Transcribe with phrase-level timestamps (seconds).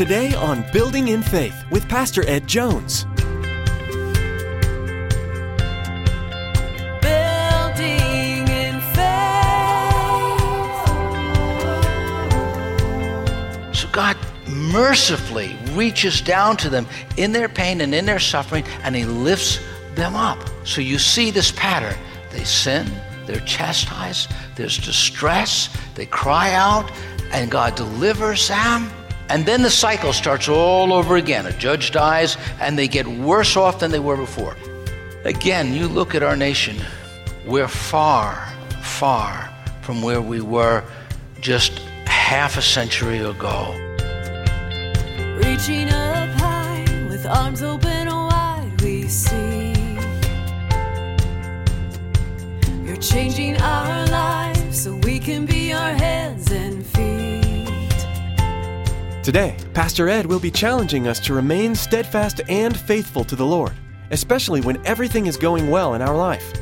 [0.00, 3.04] Today on Building in Faith with Pastor Ed Jones.
[7.02, 9.92] Building in faith.
[13.76, 14.16] So God
[14.48, 16.86] mercifully reaches down to them
[17.18, 19.60] in their pain and in their suffering, and He lifts
[19.96, 20.38] them up.
[20.64, 21.98] So you see this pattern.
[22.30, 22.90] They sin,
[23.26, 26.90] they're chastised, there's distress, they cry out,
[27.32, 28.90] and God delivers them.
[29.30, 31.46] And then the cycle starts all over again.
[31.46, 34.56] A judge dies, and they get worse off than they were before.
[35.24, 36.76] Again, you look at our nation,
[37.46, 39.48] we're far, far
[39.82, 40.82] from where we were
[41.40, 43.72] just half a century ago.
[45.36, 49.72] Reaching up high with arms open wide, we see.
[52.84, 56.19] You're changing our lives so we can be our hands
[59.22, 63.74] Today, Pastor Ed will be challenging us to remain steadfast and faithful to the Lord,
[64.12, 66.54] especially when everything is going well in our life.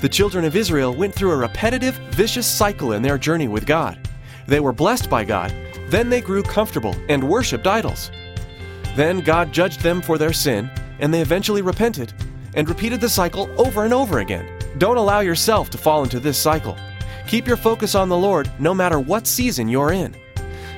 [0.00, 4.08] The children of Israel went through a repetitive, vicious cycle in their journey with God.
[4.46, 5.52] They were blessed by God,
[5.88, 8.12] then they grew comfortable and worshiped idols.
[8.94, 12.12] Then God judged them for their sin, and they eventually repented
[12.54, 14.46] and repeated the cycle over and over again.
[14.78, 16.76] Don't allow yourself to fall into this cycle.
[17.26, 20.14] Keep your focus on the Lord no matter what season you're in.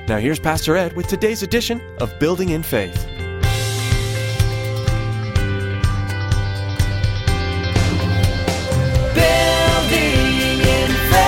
[0.05, 3.07] Now, here's Pastor Ed with today's edition of Building in Faith.
[9.15, 11.21] Building in faith.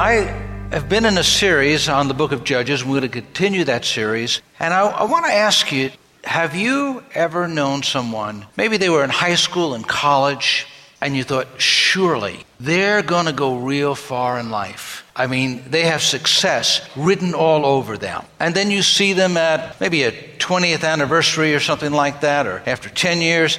[0.00, 0.24] I
[0.70, 2.82] have been in a series on the book of Judges.
[2.82, 4.40] We're going to continue that series.
[4.58, 5.90] And I, I want to ask you
[6.24, 10.66] have you ever known someone, maybe they were in high school and college,
[11.02, 15.01] and you thought, surely they're going to go real far in life?
[15.14, 18.24] I mean, they have success written all over them.
[18.40, 22.62] And then you see them at maybe a 20th anniversary or something like that, or
[22.66, 23.58] after 10 years,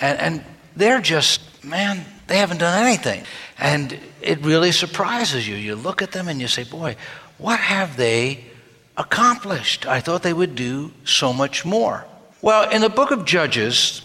[0.00, 0.44] and, and
[0.76, 3.24] they're just, man, they haven't done anything.
[3.58, 5.56] And it really surprises you.
[5.56, 6.96] You look at them and you say, boy,
[7.38, 8.44] what have they
[8.96, 9.86] accomplished?
[9.86, 12.06] I thought they would do so much more.
[12.40, 14.02] Well, in the book of Judges,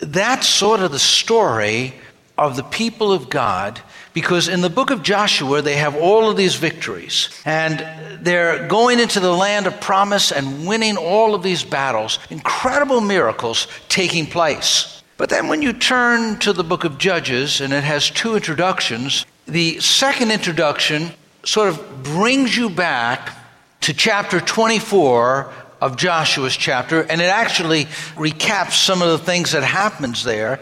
[0.00, 1.94] that's sort of the story
[2.36, 3.80] of the people of God
[4.20, 7.86] because in the book of Joshua they have all of these victories and
[8.20, 13.68] they're going into the land of promise and winning all of these battles, incredible miracles
[13.88, 15.04] taking place.
[15.18, 19.24] But then when you turn to the book of Judges and it has two introductions,
[19.46, 21.12] the second introduction
[21.44, 23.36] sort of brings you back
[23.82, 27.84] to chapter 24 of Joshua's chapter, and it actually
[28.16, 30.58] recaps some of the things that happens there.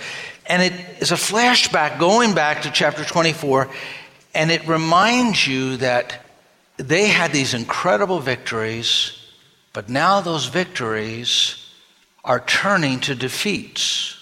[0.49, 3.69] And it is a flashback going back to chapter 24,
[4.35, 6.25] and it reminds you that
[6.77, 9.13] they had these incredible victories,
[9.73, 11.69] but now those victories
[12.25, 14.17] are turning to defeats.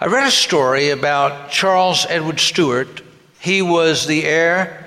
[0.00, 3.02] I read a story about Charles Edward Stuart.
[3.40, 4.85] He was the heir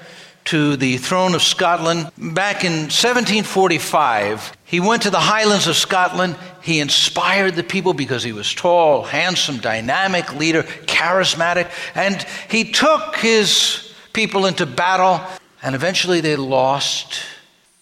[0.49, 4.51] to the throne of Scotland back in 1745.
[4.65, 6.37] He went to the Highlands of Scotland.
[6.63, 13.17] He inspired the people because he was tall, handsome, dynamic leader, charismatic, and he took
[13.17, 15.21] his people into battle,
[15.61, 17.21] and eventually they lost.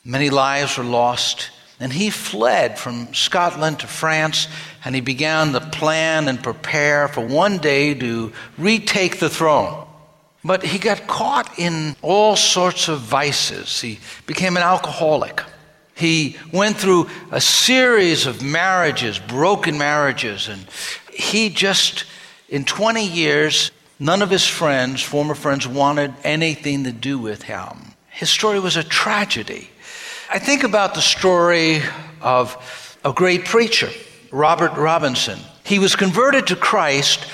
[0.03, 1.51] Many lives were lost.
[1.79, 4.49] And he fled from Scotland to France,
[4.83, 9.86] and he began to plan and prepare for one day to retake the throne.
[10.47, 13.81] But he got caught in all sorts of vices.
[13.81, 15.43] He became an alcoholic.
[15.93, 20.65] He went through a series of marriages, broken marriages, and
[21.11, 22.05] he just,
[22.47, 27.95] in 20 years, none of his friends, former friends, wanted anything to do with him.
[28.09, 29.69] His story was a tragedy.
[30.29, 31.81] I think about the story
[32.21, 33.89] of a great preacher,
[34.31, 35.39] Robert Robinson.
[35.65, 37.27] He was converted to Christ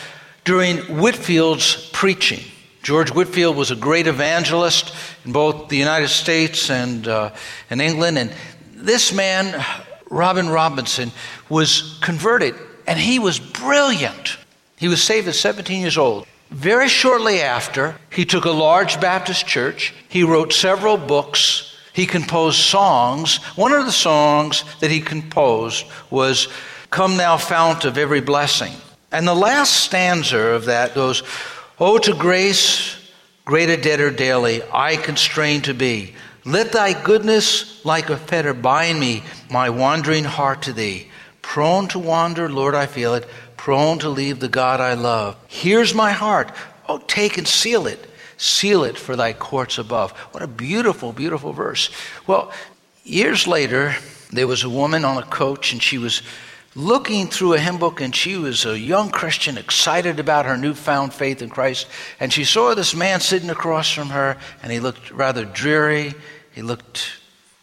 [0.45, 2.43] during Whitefield's preaching.
[2.83, 4.93] George Whitefield was a great evangelist
[5.23, 7.33] in both the United States and uh,
[7.71, 8.17] England.
[8.17, 8.33] And
[8.75, 9.65] this man,
[10.09, 11.13] Robin Robinson,
[11.47, 14.37] was converted, and he was brilliant.
[14.75, 16.27] He was saved at 17 years old.
[16.51, 19.93] Very shortly after, he took a large Baptist church.
[20.09, 21.73] He wrote several books.
[21.93, 23.37] He composed songs.
[23.55, 26.49] One of the songs that he composed was
[26.89, 28.73] Come Thou Fount of Every Blessing.
[29.09, 31.23] And the last stanza of that goes,
[31.79, 32.95] Oh, to grace,
[33.45, 36.13] greater debtor daily, I constrain to be.
[36.45, 41.07] Let thy goodness like a fetter bind me, my wandering heart to thee.
[41.41, 43.27] Prone to wander, Lord, I feel it,
[43.57, 45.35] prone to leave the God I love.
[45.47, 46.51] Here's my heart.
[46.87, 48.07] Oh, take and seal it.
[48.37, 50.11] Seal it for thy courts above.
[50.31, 51.89] What a beautiful, beautiful verse.
[52.27, 52.51] Well,
[53.03, 53.95] years later,
[54.31, 56.21] there was a woman on a coach, and she was
[56.75, 61.13] looking through a hymn book, and she was a young Christian, excited about her newfound
[61.13, 61.87] faith in Christ.
[62.19, 66.13] And she saw this man sitting across from her, and he looked rather dreary.
[66.51, 67.11] He looked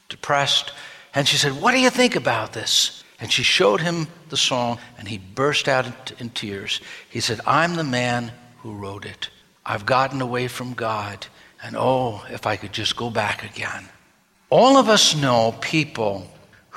[0.08, 0.72] depressed.
[1.14, 3.02] And she said, What do you think about this?
[3.20, 6.80] And she showed him the song, and he burst out in tears.
[7.08, 9.28] He said, I'm the man who wrote it.
[9.66, 11.26] I've gotten away from God,
[11.62, 13.88] and oh, if I could just go back again.
[14.48, 16.26] All of us know people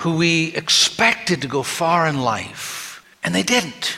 [0.03, 3.97] who we expected to go far in life, and they didn't.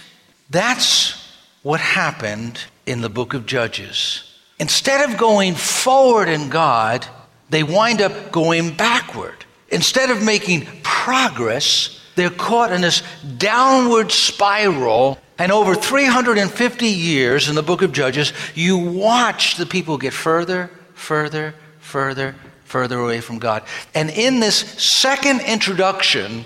[0.51, 4.23] That's what happened in the book of Judges.
[4.59, 7.07] Instead of going forward in God,
[7.49, 9.45] they wind up going backward.
[9.69, 13.01] Instead of making progress, they're caught in this
[13.39, 15.17] downward spiral.
[15.39, 20.69] And over 350 years in the book of Judges, you watch the people get further,
[20.93, 23.63] further, further, further away from God.
[23.93, 26.45] And in this second introduction,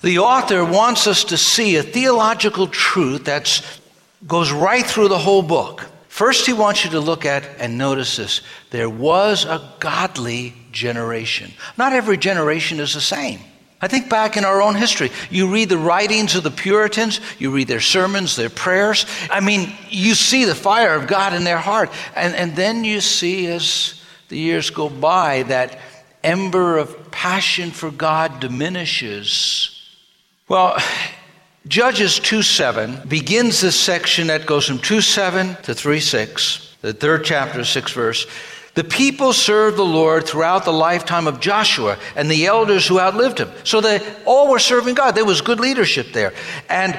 [0.00, 3.62] the author wants us to see a theological truth that
[4.26, 5.86] goes right through the whole book.
[6.08, 11.52] First, he wants you to look at and notice this there was a godly generation.
[11.76, 13.40] Not every generation is the same.
[13.80, 15.12] I think back in our own history.
[15.30, 19.06] You read the writings of the Puritans, you read their sermons, their prayers.
[19.30, 21.90] I mean, you see the fire of God in their heart.
[22.16, 23.97] And, and then you see as
[24.28, 25.78] the years go by, that
[26.22, 29.82] ember of passion for God diminishes.
[30.48, 30.78] Well,
[31.66, 36.92] Judges 2 7 begins this section that goes from 2 7 to 3 6, the
[36.92, 38.26] third chapter, 6 verse.
[38.74, 43.38] The people served the Lord throughout the lifetime of Joshua and the elders who outlived
[43.38, 43.50] him.
[43.64, 45.16] So they all were serving God.
[45.16, 46.32] There was good leadership there.
[46.68, 46.98] And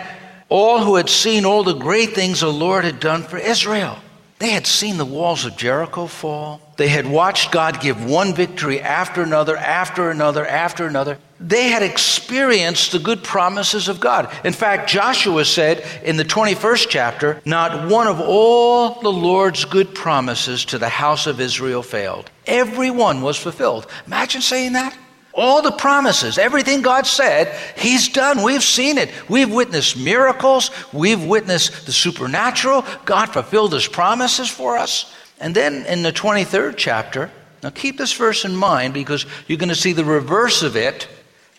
[0.49, 3.97] all who had seen all the great things the Lord had done for Israel.
[4.39, 6.59] They had seen the walls of Jericho fall.
[6.79, 11.17] They had watched God give one victory after another, after another, after another.
[11.37, 14.33] They had experienced the good promises of God.
[14.45, 19.93] In fact, Joshua said in the 21st chapter, Not one of all the Lord's good
[19.93, 22.31] promises to the house of Israel failed.
[22.47, 23.85] Every one was fulfilled.
[24.07, 24.97] Imagine saying that.
[25.33, 28.41] All the promises, everything God said, He's done.
[28.41, 29.11] We've seen it.
[29.27, 30.71] We've witnessed miracles.
[30.93, 32.85] We've witnessed the supernatural.
[33.03, 35.13] God fulfilled His promises for us.
[35.39, 37.31] And then in the 23rd chapter,
[37.63, 41.07] now keep this verse in mind because you're going to see the reverse of it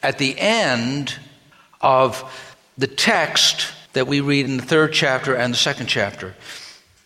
[0.03, 1.17] at the end
[1.81, 2.25] of
[2.79, 6.35] the text that we read in the third chapter and the second chapter.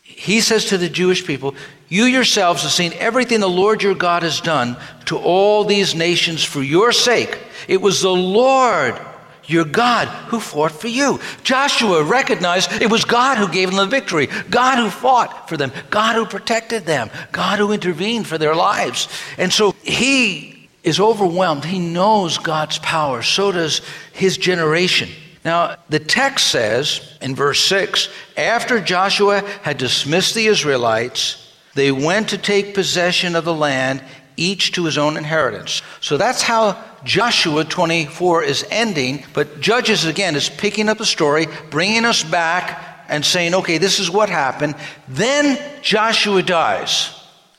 [0.02, 1.54] He says to the Jewish people,
[1.88, 4.76] You yourselves have seen everything the Lord your God has done
[5.06, 7.38] to all these nations for your sake.
[7.68, 8.98] It was the Lord
[9.46, 11.20] your God who fought for you.
[11.42, 15.72] Joshua recognized it was God who gave them the victory, God who fought for them,
[15.90, 19.08] God who protected them, God who intervened for their lives.
[19.38, 21.64] And so he is overwhelmed.
[21.64, 23.22] He knows God's power.
[23.22, 23.80] So does
[24.12, 25.08] his generation.
[25.44, 32.28] Now, the text says in verse 6 after Joshua had dismissed the Israelites, they went
[32.30, 34.02] to take possession of the land,
[34.36, 35.82] each to his own inheritance.
[36.00, 41.46] So that's how Joshua 24 is ending, but Judges again is picking up the story,
[41.70, 44.74] bringing us back and saying, okay, this is what happened.
[45.06, 47.10] Then Joshua dies.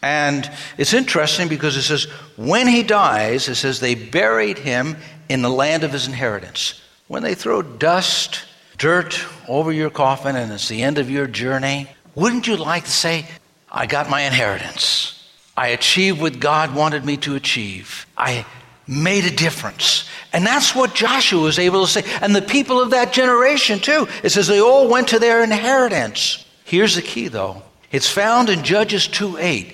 [0.02, 2.06] And it's interesting because it says,
[2.38, 4.98] when he dies, it says they buried him
[5.30, 6.82] in the land of his inheritance.
[7.08, 8.44] When they throw dust,
[8.78, 12.92] dirt over your coffin and it's the end of your journey, wouldn't you like to
[12.92, 13.26] say,
[13.72, 15.12] I got my inheritance?
[15.58, 18.06] I achieved what God wanted me to achieve.
[18.18, 18.46] I
[18.88, 20.08] made a difference.
[20.34, 22.04] And that's what Joshua was able to say.
[22.22, 24.08] And the people of that generation, too.
[24.24, 26.46] It says they all went to their inheritance.
[26.64, 29.74] Here's the key, though it's found in Judges 2 8.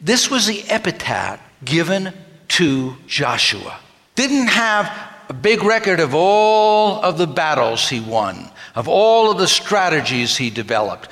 [0.00, 2.12] This was the epitaph given
[2.48, 3.78] to Joshua.
[4.14, 9.38] Didn't have a big record of all of the battles he won, of all of
[9.38, 11.10] the strategies he developed.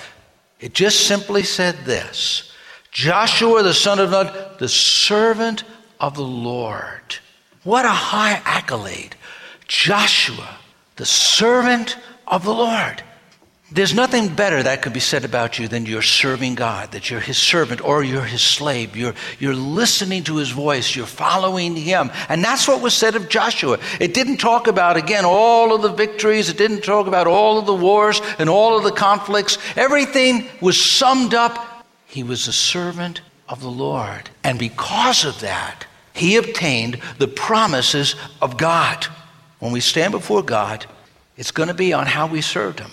[0.58, 2.52] It just simply said this
[2.90, 5.64] Joshua, the son of Nun, the servant
[5.98, 7.18] of the Lord.
[7.62, 9.16] What a high accolade.
[9.66, 10.58] Joshua,
[10.96, 13.02] the servant of the Lord.
[13.72, 17.20] There's nothing better that could be said about you than you're serving God, that you're
[17.20, 18.96] His servant or you're His slave.
[18.96, 22.10] You're, you're listening to His voice, you're following Him.
[22.28, 23.78] And that's what was said of Joshua.
[24.00, 27.66] It didn't talk about, again, all of the victories, it didn't talk about all of
[27.66, 29.56] the wars and all of the conflicts.
[29.76, 31.86] Everything was summed up.
[32.06, 34.30] He was a servant of the Lord.
[34.42, 35.86] And because of that,
[36.20, 39.06] he obtained the promises of God.
[39.58, 40.84] When we stand before God,
[41.38, 42.90] it's going to be on how we served Him.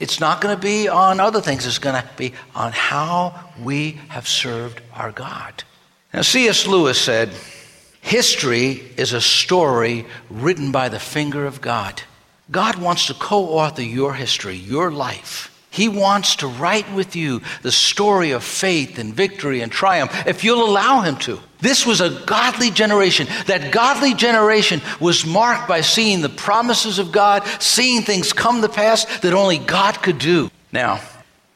[0.00, 4.00] It's not going to be on other things, it's going to be on how we
[4.08, 5.64] have served our God.
[6.14, 6.66] Now, C.S.
[6.66, 7.34] Lewis said,
[8.00, 12.02] History is a story written by the finger of God.
[12.50, 15.51] God wants to co author your history, your life.
[15.72, 20.44] He wants to write with you the story of faith and victory and triumph if
[20.44, 21.40] you'll allow Him to.
[21.60, 23.26] This was a godly generation.
[23.46, 28.68] That godly generation was marked by seeing the promises of God, seeing things come to
[28.68, 30.50] pass that only God could do.
[30.72, 31.00] Now,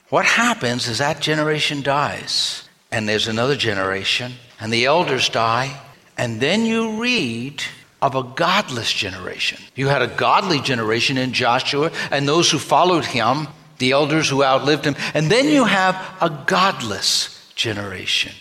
[0.08, 5.78] what happens is that generation dies, and there's another generation, and the elders die,
[6.16, 7.62] and then you read
[8.00, 9.58] of a godless generation.
[9.74, 14.44] You had a godly generation in Joshua and those who followed him, the elders who
[14.44, 18.32] outlived him, and then you have a godless generation.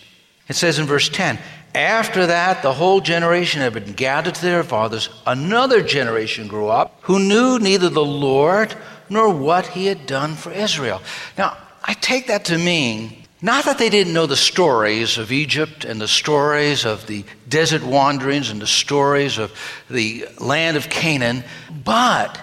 [0.48, 1.38] It says in verse 10
[1.74, 5.08] After that, the whole generation had been gathered to their fathers.
[5.26, 8.74] Another generation grew up who knew neither the Lord
[9.08, 11.00] nor what he had done for Israel.
[11.38, 15.84] Now, I take that to mean not that they didn't know the stories of Egypt
[15.84, 19.52] and the stories of the desert wanderings and the stories of
[19.90, 21.44] the land of Canaan,
[21.84, 22.40] but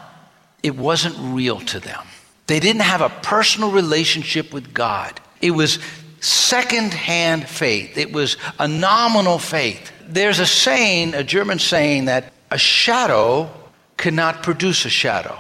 [0.62, 2.06] it wasn't real to them.
[2.48, 5.20] They didn't have a personal relationship with God.
[5.42, 5.80] It was
[6.20, 7.98] second-hand faith.
[7.98, 9.92] It was a nominal faith.
[10.08, 13.50] There's a saying, a German saying, that a shadow
[13.98, 15.40] cannot produce a shadow.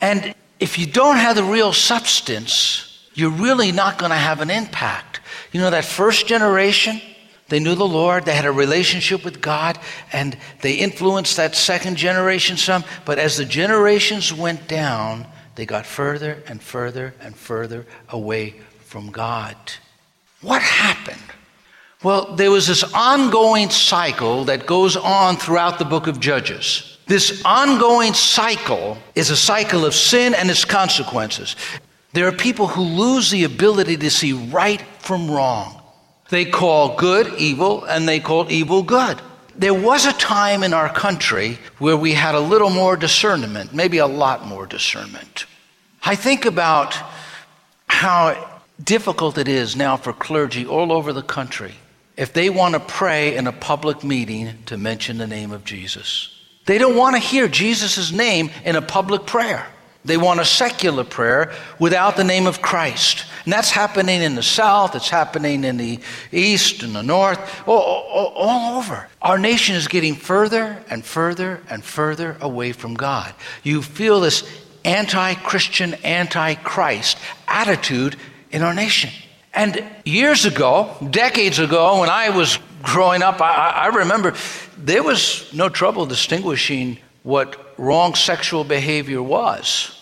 [0.00, 4.50] And if you don't have the real substance, you're really not going to have an
[4.50, 5.20] impact.
[5.52, 7.00] You know, that first generation,
[7.48, 9.78] they knew the Lord, they had a relationship with God,
[10.12, 12.84] and they influenced that second generation some.
[13.04, 15.26] But as the generations went down,
[15.56, 19.56] they got further and further and further away from God.
[20.42, 21.20] What happened?
[22.02, 26.98] Well, there was this ongoing cycle that goes on throughout the book of Judges.
[27.06, 31.56] This ongoing cycle is a cycle of sin and its consequences.
[32.12, 35.82] There are people who lose the ability to see right from wrong.
[36.28, 39.20] They call good evil and they call evil good.
[39.58, 43.98] There was a time in our country where we had a little more discernment, maybe
[43.98, 45.46] a lot more discernment.
[46.02, 46.96] I think about
[47.88, 51.74] how difficult it is now for clergy all over the country
[52.16, 56.30] if they want to pray in a public meeting to mention the name of Jesus.
[56.66, 59.66] They don't want to hear Jesus' name in a public prayer.
[60.06, 63.26] They want a secular prayer without the name of Christ.
[63.44, 66.00] And that's happening in the South, it's happening in the
[66.32, 69.08] East and the North, all, all, all, over.
[69.22, 73.34] Our nation is getting further and further and further away from God.
[73.62, 74.48] You feel this
[74.84, 78.16] anti Christian, anti Christ attitude
[78.50, 79.10] in our nation.
[79.52, 84.34] And years ago, decades ago, when I was growing up, I, I remember
[84.76, 89.95] there was no trouble distinguishing what wrong sexual behavior was.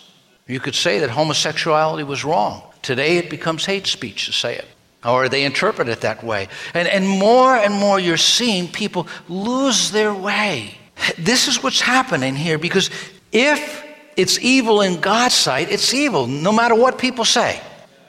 [0.47, 2.61] You could say that homosexuality was wrong.
[2.81, 4.67] Today it becomes hate speech to say it,
[5.03, 6.47] or they interpret it that way.
[6.73, 10.75] And, and more and more you're seeing people lose their way.
[11.17, 12.89] This is what's happening here because
[13.31, 13.83] if
[14.15, 17.59] it's evil in God's sight, it's evil, no matter what people say.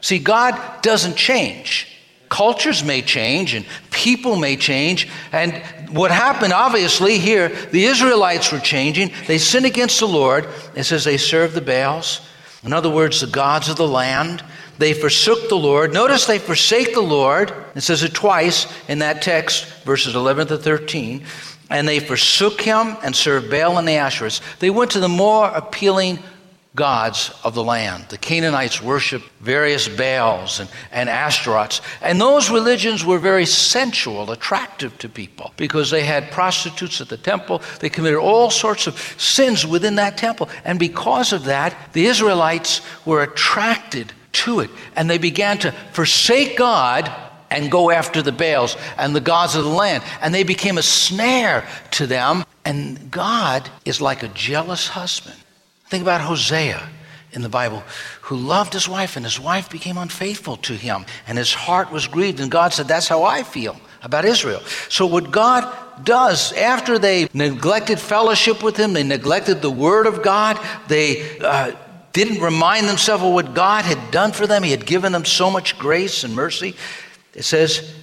[0.03, 1.89] See, God doesn't change.
[2.29, 5.09] Cultures may change and people may change.
[5.33, 9.11] And what happened, obviously, here, the Israelites were changing.
[9.27, 10.49] They sinned against the Lord.
[10.75, 12.21] It says they served the Baals.
[12.63, 14.43] In other words, the gods of the land.
[14.79, 15.93] They forsook the Lord.
[15.93, 17.53] Notice they forsake the Lord.
[17.75, 21.25] It says it twice in that text, verses 11 to 13.
[21.71, 24.41] And they forsook him and served Baal and the Asherites.
[24.59, 26.19] They went to the more appealing
[26.77, 28.05] gods of the land.
[28.11, 31.09] The Canaanites worshiped various Baals and, and.
[32.03, 37.17] And those religions were very sensual, attractive to people because they had prostitutes at the
[37.17, 37.63] temple.
[37.81, 40.49] They committed all sorts of sins within that temple.
[40.65, 44.71] And because of that, the Israelites were attracted to it.
[44.95, 47.11] And they began to forsake God
[47.51, 50.05] and go after the Baals and the gods of the land.
[50.21, 52.45] And they became a snare to them.
[52.65, 55.37] And God is like a jealous husband.
[55.89, 56.89] Think about Hosea
[57.33, 57.83] in the Bible,
[58.23, 62.07] who loved his wife, and his wife became unfaithful to him, and his heart was
[62.07, 62.41] grieved.
[62.41, 64.61] And God said, That's how I feel about Israel.
[64.89, 65.71] So, what God
[66.05, 71.73] does after they neglected fellowship with him, they neglected the word of God, they uh,
[72.13, 75.51] didn't remind themselves of what God had done for them, He had given them so
[75.51, 76.75] much grace and mercy.
[77.35, 77.95] It says,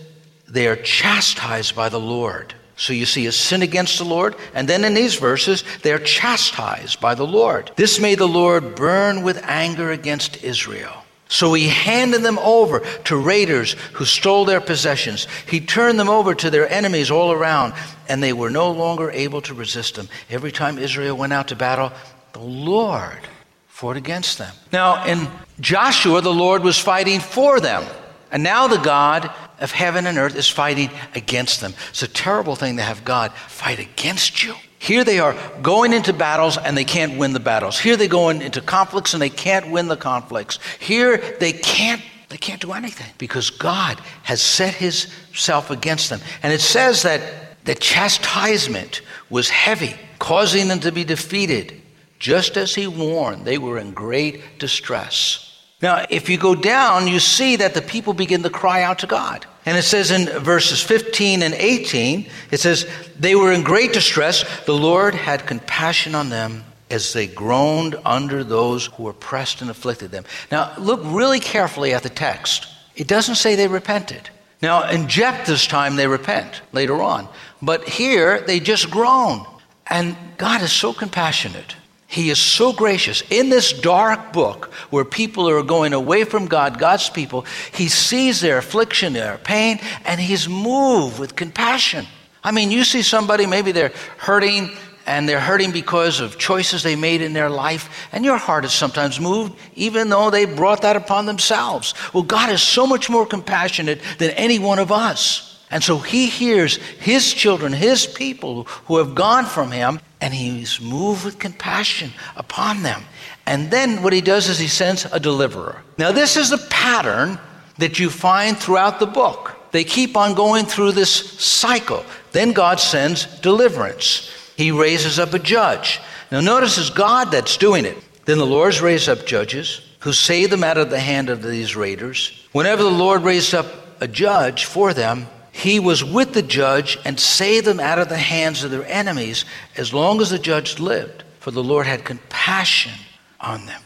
[0.47, 2.53] They are chastised by the Lord.
[2.75, 6.99] So you see a sin against the Lord, and then in these verses, they're chastised
[6.99, 7.71] by the Lord.
[7.75, 11.03] This made the Lord burn with anger against Israel.
[11.27, 15.27] So he handed them over to raiders who stole their possessions.
[15.47, 17.73] He turned them over to their enemies all around,
[18.07, 20.09] and they were no longer able to resist them.
[20.29, 21.91] Every time Israel went out to battle,
[22.33, 23.19] the Lord
[23.67, 24.53] fought against them.
[24.71, 25.27] Now, in
[25.59, 27.83] Joshua, the Lord was fighting for them.
[28.31, 29.31] And now the God
[29.63, 31.73] of heaven and earth is fighting against them.
[31.89, 34.53] It's a terrible thing to have God fight against you.
[34.77, 37.79] Here they are going into battles and they can't win the battles.
[37.79, 40.59] Here they go into conflicts and they can't win the conflicts.
[40.79, 46.19] Here they can't they can't do anything because God has set himself against them.
[46.41, 47.21] And it says that
[47.63, 51.79] the chastisement was heavy, causing them to be defeated.
[52.17, 55.61] Just as he warned, they were in great distress.
[55.81, 59.07] Now, if you go down, you see that the people begin to cry out to
[59.07, 59.45] God.
[59.65, 64.43] And it says in verses 15 and 18, it says, They were in great distress.
[64.65, 70.11] The Lord had compassion on them as they groaned under those who oppressed and afflicted
[70.11, 70.25] them.
[70.51, 72.67] Now, look really carefully at the text.
[72.95, 74.29] It doesn't say they repented.
[74.61, 77.27] Now, in Jephthah's time, they repent later on.
[77.61, 79.45] But here, they just groan.
[79.87, 81.75] And God is so compassionate.
[82.13, 83.23] He is so gracious.
[83.31, 87.43] In this dark book where people are going away from God, God's people,
[87.73, 92.05] He sees their affliction, their pain, and He's moved with compassion.
[92.43, 94.69] I mean, you see somebody, maybe they're hurting
[95.07, 98.73] and they're hurting because of choices they made in their life, and your heart is
[98.73, 101.95] sometimes moved, even though they brought that upon themselves.
[102.13, 105.52] Well, God is so much more compassionate than any one of us.
[105.73, 110.79] And so he hears his children, his people who have gone from him, and he's
[110.79, 113.01] moved with compassion upon them.
[113.47, 115.81] And then what he does is he sends a deliverer.
[115.97, 117.39] Now, this is a pattern
[117.79, 119.57] that you find throughout the book.
[119.71, 121.11] They keep on going through this
[121.41, 122.05] cycle.
[122.33, 124.29] Then God sends deliverance.
[124.55, 125.99] He raises up a judge.
[126.31, 127.97] Now, notice it's God that's doing it.
[128.25, 131.75] Then the Lord's raises up judges who save them out of the hand of these
[131.75, 132.47] raiders.
[132.51, 133.65] Whenever the Lord raised up
[133.99, 138.17] a judge for them, he was with the judge and saved them out of the
[138.17, 139.45] hands of their enemies
[139.77, 142.91] as long as the judge lived, for the Lord had compassion
[143.39, 143.81] on them.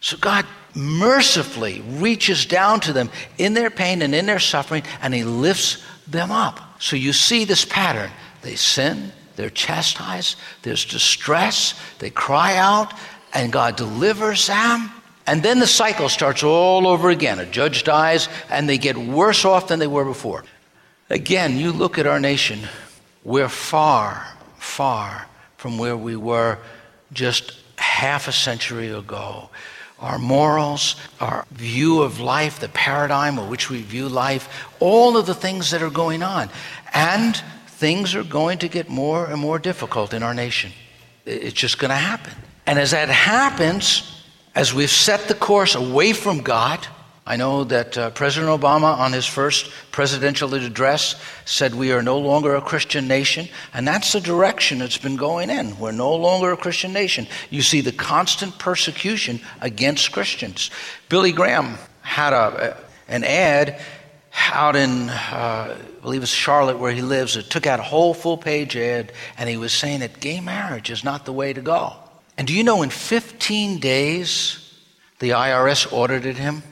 [0.00, 5.12] So God mercifully reaches down to them in their pain and in their suffering, and
[5.12, 6.80] He lifts them up.
[6.80, 8.10] So you see this pattern.
[8.40, 12.94] They sin, they're chastised, there's distress, they cry out,
[13.34, 14.90] and God delivers them.
[15.26, 17.38] And then the cycle starts all over again.
[17.38, 20.42] A judge dies, and they get worse off than they were before.
[21.12, 22.60] Again, you look at our nation,
[23.22, 25.26] we're far, far
[25.58, 26.56] from where we were
[27.12, 29.50] just half a century ago.
[29.98, 35.26] Our morals, our view of life, the paradigm in which we view life, all of
[35.26, 36.48] the things that are going on.
[36.94, 40.72] And things are going to get more and more difficult in our nation.
[41.26, 42.32] It's just going to happen.
[42.66, 46.88] And as that happens, as we've set the course away from God,
[47.24, 52.18] I know that uh, President Obama, on his first presidential address, said we are no
[52.18, 55.78] longer a Christian nation, and that's the direction it's been going in.
[55.78, 57.28] We're no longer a Christian nation.
[57.48, 60.70] You see the constant persecution against Christians.
[61.08, 63.80] Billy Graham had a, an ad
[64.52, 68.14] out in, uh, I believe it's Charlotte where he lives, it took out a whole
[68.14, 71.60] full page ad, and he was saying that gay marriage is not the way to
[71.60, 71.94] go.
[72.36, 74.58] And do you know in 15 days,
[75.20, 76.64] the IRS audited him?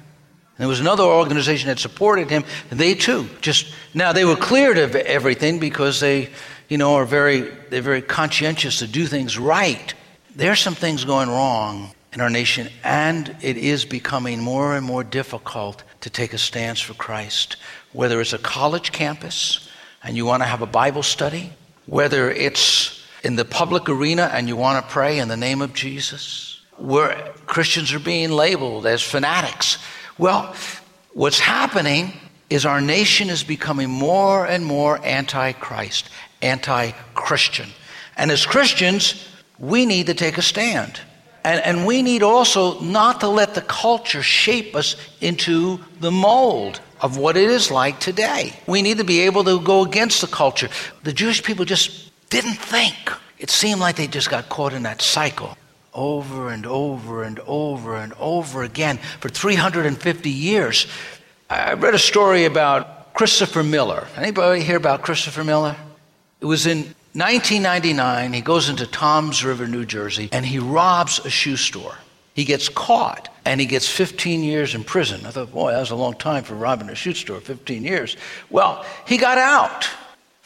[0.60, 4.76] There was another organization that supported him, and they too just, now they were cleared
[4.76, 6.28] of everything because they,
[6.68, 9.94] you know, are very, they're very conscientious to do things right.
[10.36, 15.02] There's some things going wrong in our nation, and it is becoming more and more
[15.02, 17.56] difficult to take a stance for Christ.
[17.92, 19.66] Whether it's a college campus
[20.04, 21.54] and you want to have a Bible study,
[21.86, 25.72] whether it's in the public arena and you want to pray in the name of
[25.72, 29.78] Jesus, where Christians are being labeled as fanatics.
[30.20, 30.54] Well,
[31.14, 32.12] what's happening
[32.50, 36.10] is our nation is becoming more and more anti Christ,
[36.42, 37.70] anti Christian.
[38.18, 39.26] And as Christians,
[39.58, 41.00] we need to take a stand.
[41.42, 46.82] And, and we need also not to let the culture shape us into the mold
[47.00, 48.52] of what it is like today.
[48.66, 50.68] We need to be able to go against the culture.
[51.02, 53.10] The Jewish people just didn't think.
[53.38, 55.56] It seemed like they just got caught in that cycle
[55.94, 60.86] over and over and over and over again for 350 years.
[61.48, 64.06] I read a story about Christopher Miller.
[64.16, 65.76] Anybody hear about Christopher Miller?
[66.40, 71.30] It was in 1999, he goes into Toms River, New Jersey, and he robs a
[71.30, 71.96] shoe store.
[72.34, 75.26] He gets caught and he gets 15 years in prison.
[75.26, 78.16] I thought, boy, that was a long time for robbing a shoe store, 15 years.
[78.48, 79.88] Well, he got out.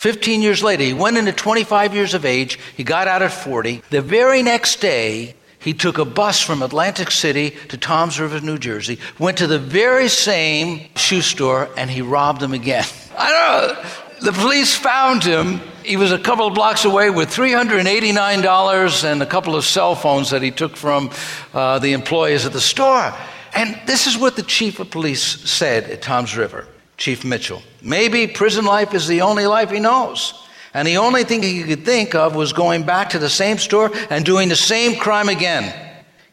[0.04, 2.58] 15 years later, he went into 25 years of age.
[2.76, 3.80] He got out at 40.
[3.88, 8.58] The very next day, he took a bus from Atlantic City to Toms River, New
[8.58, 12.84] Jersey, went to the very same shoe store, and he robbed them again.
[13.16, 14.30] I don't know.
[14.30, 15.62] The police found him.
[15.82, 20.28] He was a couple of blocks away with $389 and a couple of cell phones
[20.32, 21.08] that he took from
[21.54, 23.14] uh, the employees at the store.
[23.54, 26.66] And this is what the chief of police said at Toms River.
[26.96, 27.62] Chief Mitchell.
[27.82, 30.46] Maybe prison life is the only life he knows.
[30.72, 33.92] And the only thing he could think of was going back to the same store
[34.10, 35.72] and doing the same crime again.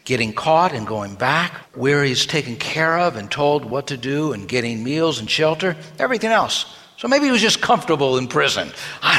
[0.04, 4.34] Getting caught and going back where he's taken care of and told what to do
[4.34, 6.76] and getting meals and shelter, everything else.
[6.97, 8.71] So maybe he was just comfortable in prison.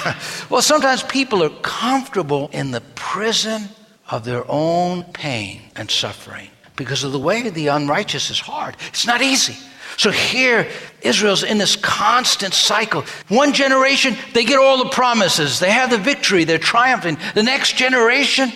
[0.51, 3.69] well, sometimes people are comfortable in the prison
[4.11, 8.77] of their own pain and suffering because of the way the unrighteous is hard.
[8.89, 9.57] It's not easy.
[9.97, 10.69] So here,
[11.03, 13.05] Israel's in this constant cycle.
[13.29, 17.19] One generation, they get all the promises, they have the victory, they're triumphing.
[17.35, 18.53] The next generation,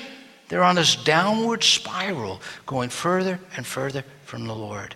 [0.49, 4.95] they're on this downward spiral, going further and further from the Lord.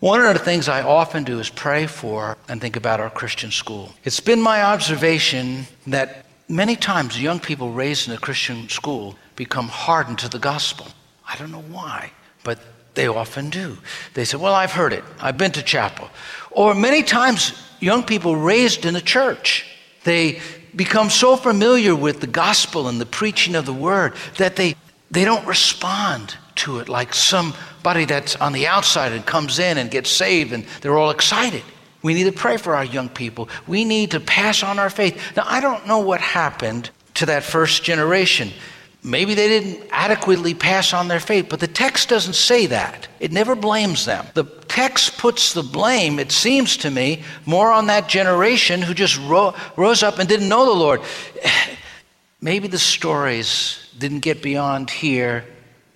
[0.00, 3.50] One of the things I often do is pray for and think about our Christian
[3.50, 3.92] school.
[4.04, 9.68] It's been my observation that many times young people raised in a Christian school become
[9.68, 10.86] hardened to the gospel.
[11.26, 12.12] I don't know why,
[12.46, 12.60] but
[12.94, 13.76] they often do.
[14.14, 15.02] They say, Well, I've heard it.
[15.20, 16.08] I've been to chapel.
[16.52, 19.66] Or many times, young people raised in a church,
[20.04, 20.40] they
[20.76, 24.76] become so familiar with the gospel and the preaching of the word that they,
[25.10, 29.90] they don't respond to it like somebody that's on the outside and comes in and
[29.90, 31.64] gets saved and they're all excited.
[32.02, 33.48] We need to pray for our young people.
[33.66, 35.20] We need to pass on our faith.
[35.36, 38.52] Now, I don't know what happened to that first generation.
[39.06, 43.06] Maybe they didn't adequately pass on their faith, but the text doesn't say that.
[43.20, 44.26] It never blames them.
[44.34, 49.16] The text puts the blame, it seems to me, more on that generation who just
[49.20, 51.02] ro- rose up and didn't know the Lord.
[52.40, 55.44] Maybe the stories didn't get beyond here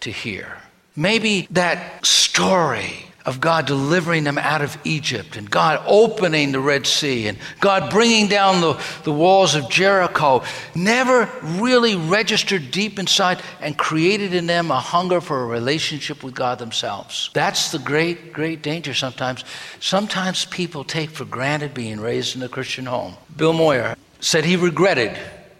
[0.00, 0.58] to here.
[0.94, 6.86] Maybe that story of God delivering them out of Egypt and God opening the Red
[6.86, 10.42] Sea and God bringing down the, the walls of Jericho
[10.74, 16.34] never really registered deep inside and created in them a hunger for a relationship with
[16.34, 17.30] God themselves.
[17.34, 19.44] That's the great, great danger sometimes.
[19.80, 23.16] Sometimes people take for granted being raised in a Christian home.
[23.36, 25.18] Bill Moyer said he regretted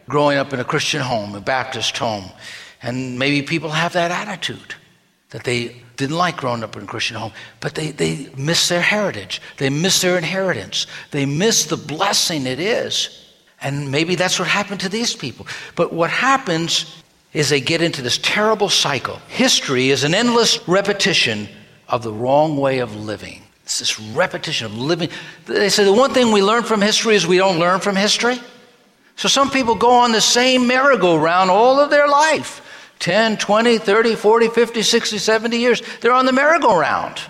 [0.09, 2.25] growing up in a Christian home, a Baptist home.
[2.83, 4.75] And maybe people have that attitude
[5.31, 8.81] that they didn't like growing up in a Christian home, but they, they miss their
[8.81, 9.41] heritage.
[9.59, 10.87] They miss their inheritance.
[11.11, 13.27] They miss the blessing it is.
[13.61, 15.47] And maybe that's what happened to these people.
[15.77, 19.17] But what happens is they get into this terrible cycle.
[19.29, 21.49] History is an endless repetition
[21.89, 23.43] of the wrong way of living.
[23.63, 25.11] It's this repetition of living.
[25.47, 28.39] They say the one thing we learn from history is we don't learn from history.
[29.15, 32.67] So some people go on the same merry-go-round all of their life.
[33.01, 35.83] 10, 20, 30, 40, 50, 60, 70 years.
[36.01, 37.21] They're on the merry-go-round,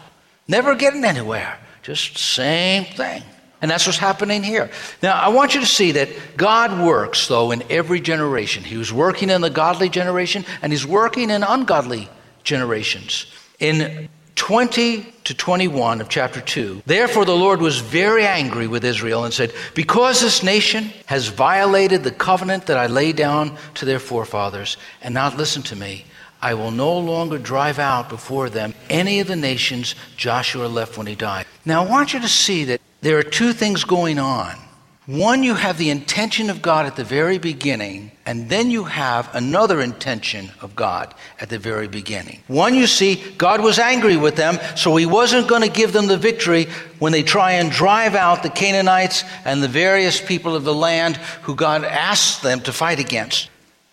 [0.47, 1.59] never getting anywhere.
[1.83, 3.23] Just same thing.
[3.63, 4.71] And that's what's happening here.
[5.03, 8.65] Now, I want you to see that God works, though, in every generation.
[8.65, 12.09] He was working in the godly generation, and He's working in ungodly
[12.43, 13.27] generations.
[13.59, 16.83] In 20 to 21 of chapter 2.
[16.87, 22.03] Therefore, the Lord was very angry with Israel and said, Because this nation has violated
[22.03, 26.05] the covenant that I laid down to their forefathers and not listened to me,
[26.43, 31.07] I will no longer drive out before them any of the nations Joshua left when
[31.07, 31.47] he died.
[31.65, 34.59] Now, I want you to see that there are two things going on.
[35.07, 39.35] One, you have the intention of God at the very beginning, and then you have
[39.35, 42.41] another intention of God at the very beginning.
[42.49, 46.07] One, you see, God was angry with them, so he wasn't going to give them
[46.07, 50.65] the victory when they try and drive out the Canaanites and the various people of
[50.65, 53.49] the land who God asked them to fight against.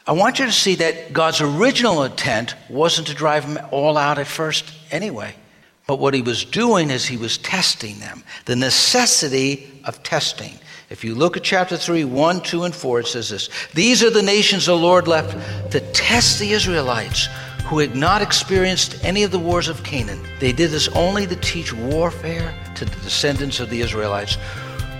[0.05, 4.19] I want you to see that God's original intent wasn't to drive them all out
[4.19, 5.35] at first anyway.
[5.87, 10.59] But what he was doing is he was testing them, the necessity of testing.
[10.89, 14.09] If you look at chapter 3, 1, 2, and 4, it says this These are
[14.09, 17.27] the nations the Lord left to test the Israelites
[17.65, 20.25] who had not experienced any of the wars of Canaan.
[20.39, 24.37] They did this only to teach warfare to the descendants of the Israelites.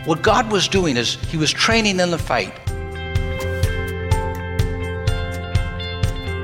[0.04, 2.54] What God was doing is He was training them to fight.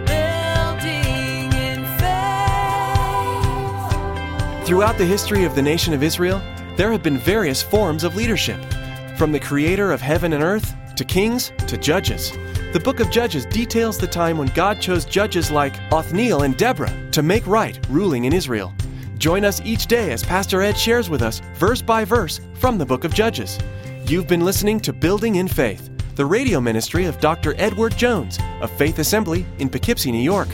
[0.06, 3.06] Building in faith.
[4.66, 6.42] Throughout the history of the nation of Israel,
[6.78, 8.62] there have been various forms of leadership.
[9.15, 12.32] From the creator of heaven and earth, to kings, to judges.
[12.73, 17.12] The book of Judges details the time when God chose judges like Othniel and Deborah
[17.12, 18.73] to make right ruling in Israel.
[19.19, 22.86] Join us each day as Pastor Ed shares with us, verse by verse, from the
[22.86, 23.60] book of Judges.
[24.08, 27.54] You've been listening to Building in Faith, the radio ministry of Dr.
[27.58, 30.49] Edward Jones of Faith Assembly in Poughkeepsie, New York.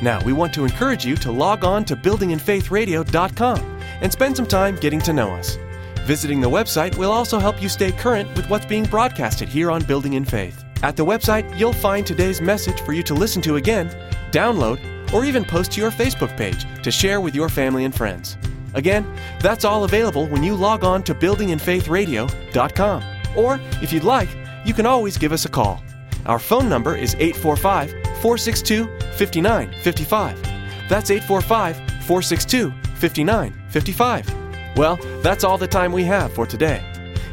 [0.00, 4.76] Now, we want to encourage you to log on to buildinginfaithradio.com and spend some time
[4.76, 5.58] getting to know us.
[6.06, 9.82] Visiting the website will also help you stay current with what's being broadcasted here on
[9.82, 10.64] Building in Faith.
[10.84, 13.90] At the website, you'll find today's message for you to listen to again,
[14.30, 14.78] download,
[15.12, 18.38] or even post to your Facebook page to share with your family and friends.
[18.74, 19.04] Again,
[19.42, 23.02] that's all available when you log on to buildinginfaithradio.com.
[23.36, 24.28] Or, if you'd like,
[24.64, 25.82] you can always give us a call.
[26.26, 27.90] Our phone number is 845
[28.22, 28.84] 462
[29.16, 30.40] 5955.
[30.88, 34.45] That's 845 462 5955.
[34.76, 36.84] Well, that's all the time we have for today.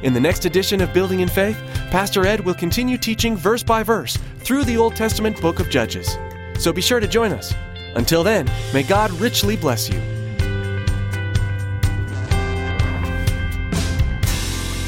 [0.01, 1.57] In the next edition of Building in Faith,
[1.91, 6.17] Pastor Ed will continue teaching verse by verse through the Old Testament book of Judges.
[6.57, 7.53] So be sure to join us.
[7.95, 9.99] Until then, may God richly bless you.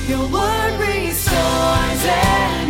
[0.07, 2.64] Your word restores.